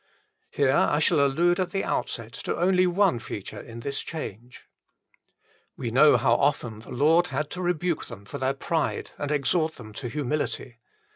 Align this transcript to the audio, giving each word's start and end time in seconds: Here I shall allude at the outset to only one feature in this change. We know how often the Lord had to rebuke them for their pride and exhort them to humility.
Here 0.49 0.71
I 0.71 0.97
shall 0.97 1.19
allude 1.23 1.59
at 1.59 1.69
the 1.69 1.83
outset 1.83 2.33
to 2.33 2.57
only 2.59 2.87
one 2.87 3.19
feature 3.19 3.59
in 3.61 3.81
this 3.81 3.99
change. 3.99 4.63
We 5.77 5.91
know 5.91 6.17
how 6.17 6.33
often 6.37 6.79
the 6.79 6.89
Lord 6.89 7.27
had 7.27 7.51
to 7.51 7.61
rebuke 7.61 8.05
them 8.05 8.25
for 8.25 8.39
their 8.39 8.55
pride 8.55 9.11
and 9.19 9.29
exhort 9.29 9.75
them 9.75 9.93
to 9.93 10.07
humility. 10.07 10.79